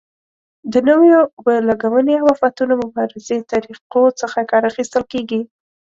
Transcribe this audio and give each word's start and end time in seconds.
د 0.73 0.75
نویو 0.89 1.21
اوبه 1.35 1.55
لګونې 1.69 2.13
او 2.21 2.25
آفتونو 2.35 2.73
مبارزې 2.83 3.37
طریقو 3.51 4.03
څخه 4.21 4.37
کار 4.51 4.63
اخیستل 4.71 5.03
کېږي. 5.11 5.41